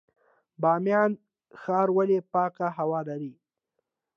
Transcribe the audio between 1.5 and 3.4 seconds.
ښار ولې پاکه هوا لري؟